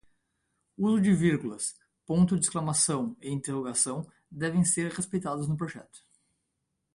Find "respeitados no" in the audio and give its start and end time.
4.91-5.55